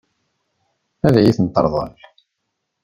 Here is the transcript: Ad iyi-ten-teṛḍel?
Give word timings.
Ad 1.07 1.15
iyi-ten-teṛḍel? 1.17 1.93